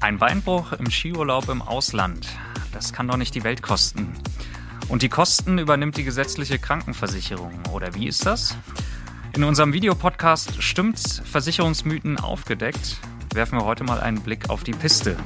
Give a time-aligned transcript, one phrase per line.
[0.00, 2.26] Ein Beinbruch im Skiurlaub im Ausland.
[2.72, 4.14] Das kann doch nicht die Welt kosten.
[4.88, 7.60] Und die Kosten übernimmt die gesetzliche Krankenversicherung.
[7.70, 8.56] Oder wie ist das?
[9.34, 12.96] In unserem Videopodcast Stimmt's Versicherungsmythen aufgedeckt
[13.34, 15.18] werfen wir heute mal einen Blick auf die Piste.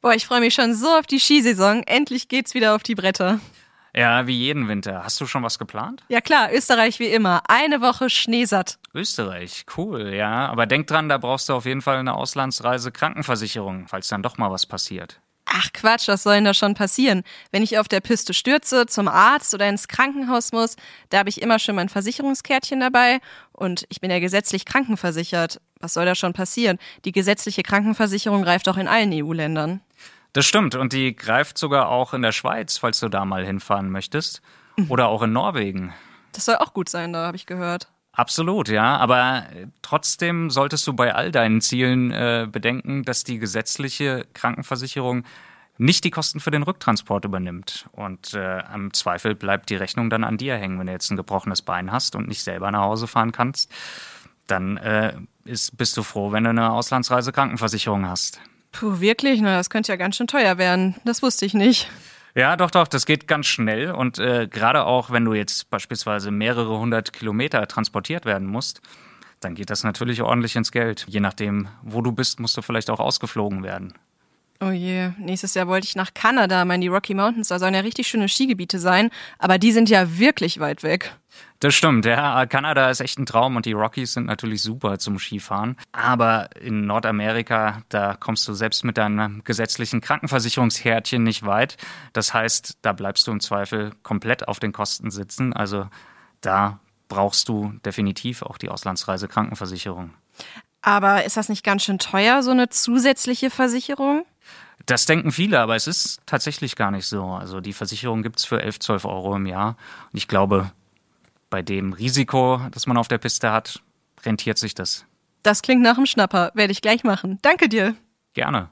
[0.00, 1.84] Boah, ich freue mich schon so auf die Skisaison.
[1.84, 3.38] Endlich geht's wieder auf die Bretter.
[3.96, 5.04] Ja, wie jeden Winter.
[5.04, 6.02] Hast du schon was geplant?
[6.08, 7.42] Ja klar, Österreich wie immer.
[7.48, 8.78] Eine Woche schneesatt.
[8.92, 10.48] Österreich, cool, ja.
[10.48, 14.36] Aber denk dran, da brauchst du auf jeden Fall eine Auslandsreise Krankenversicherung, falls dann doch
[14.36, 15.20] mal was passiert.
[15.46, 17.22] Ach Quatsch, was soll denn da schon passieren?
[17.52, 20.74] Wenn ich auf der Piste stürze, zum Arzt oder ins Krankenhaus muss,
[21.10, 23.20] da habe ich immer schon mein Versicherungskärtchen dabei
[23.52, 25.60] und ich bin ja gesetzlich krankenversichert.
[25.78, 26.78] Was soll da schon passieren?
[27.04, 29.80] Die gesetzliche Krankenversicherung greift auch in allen EU-Ländern.
[30.34, 33.90] Das stimmt und die greift sogar auch in der Schweiz, falls du da mal hinfahren
[33.90, 34.42] möchtest.
[34.88, 35.94] Oder auch in Norwegen.
[36.32, 37.88] Das soll auch gut sein, da habe ich gehört.
[38.12, 38.96] Absolut, ja.
[38.96, 39.44] Aber
[39.82, 45.24] trotzdem solltest du bei all deinen Zielen äh, bedenken, dass die gesetzliche Krankenversicherung
[45.78, 47.88] nicht die Kosten für den Rücktransport übernimmt.
[47.92, 51.16] Und äh, im Zweifel bleibt die Rechnung dann an dir hängen, wenn du jetzt ein
[51.16, 53.72] gebrochenes Bein hast und nicht selber nach Hause fahren kannst.
[54.48, 58.40] Dann äh, ist, bist du froh, wenn du eine Auslandsreise Krankenversicherung hast.
[58.74, 59.40] Puh, wirklich?
[59.40, 60.96] Na, das könnte ja ganz schön teuer werden.
[61.04, 61.88] Das wusste ich nicht.
[62.34, 63.92] Ja, doch, doch, das geht ganz schnell.
[63.92, 68.80] Und äh, gerade auch, wenn du jetzt beispielsweise mehrere hundert Kilometer transportiert werden musst,
[69.38, 71.06] dann geht das natürlich ordentlich ins Geld.
[71.08, 73.94] Je nachdem, wo du bist, musst du vielleicht auch ausgeflogen werden.
[74.64, 77.80] Oh je, nächstes Jahr wollte ich nach Kanada, meine die Rocky Mountains, da sollen ja
[77.80, 81.14] richtig schöne Skigebiete sein, aber die sind ja wirklich weit weg.
[81.58, 82.46] Das stimmt, ja.
[82.46, 85.76] Kanada ist echt ein Traum und die Rockies sind natürlich super zum Skifahren.
[85.92, 91.76] Aber in Nordamerika, da kommst du selbst mit deinem gesetzlichen Krankenversicherungshärtchen nicht weit.
[92.12, 95.52] Das heißt, da bleibst du im Zweifel komplett auf den Kosten sitzen.
[95.52, 95.88] Also
[96.40, 100.14] da brauchst du definitiv auch die Auslandsreise Krankenversicherung.
[100.80, 104.24] Aber ist das nicht ganz schön teuer, so eine zusätzliche Versicherung?
[104.86, 107.24] Das denken viele, aber es ist tatsächlich gar nicht so.
[107.24, 109.76] Also die Versicherung gibt es für 11, 12 Euro im Jahr.
[110.12, 110.72] Und ich glaube,
[111.48, 113.82] bei dem Risiko, das man auf der Piste hat,
[114.24, 115.06] rentiert sich das.
[115.42, 116.50] Das klingt nach einem Schnapper.
[116.54, 117.38] Werde ich gleich machen.
[117.40, 117.94] Danke dir.
[118.34, 118.68] Gerne.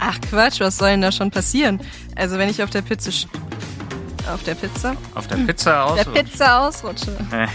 [0.00, 1.80] Ach Quatsch, was soll denn da schon passieren?
[2.16, 3.12] Also wenn ich auf der Pizza
[4.28, 4.96] auf der Pizza?
[5.14, 6.10] Auf der Pizza ausrutsche.
[6.14, 7.16] Der Pizza ausrutsche.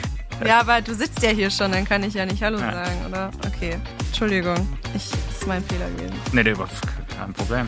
[0.45, 2.71] Ja, aber du sitzt ja hier schon, dann kann ich ja nicht Hallo ja.
[2.71, 3.31] sagen, oder?
[3.47, 3.79] Okay.
[4.05, 4.77] Entschuldigung.
[4.93, 6.13] Ich, das ist mein Fehler gewesen.
[6.31, 7.67] Nee, nee, kein Problem.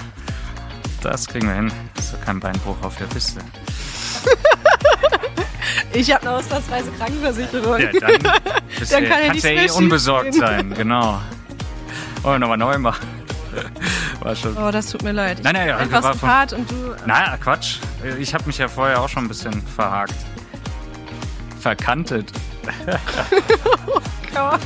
[1.02, 1.72] Das kriegen wir hin.
[1.98, 3.40] Ist doch kein Beinbruch auf der Piste.
[5.94, 7.80] ich habe eine ausnahmsweise Krankenversicherung.
[7.80, 11.20] Ja, dann, dann kann kannst ja eh unbesorgt sein, genau.
[12.24, 13.08] Oh, nochmal neu machen.
[14.22, 14.58] War schon.
[14.58, 15.40] Oh, das tut mir leid.
[15.44, 16.96] Nein, nein, ja, Einfach war von, Part und du.
[17.06, 17.78] Naja, Quatsch.
[18.20, 20.16] Ich habe mich ja vorher auch schon ein bisschen verhakt.
[21.60, 22.32] Verkantet.
[23.88, 24.00] oh
[24.34, 24.60] Gott.